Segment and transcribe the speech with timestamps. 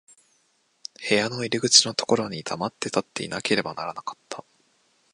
[1.07, 4.43] 部屋の入口のところに黙って立っていなければならなかった。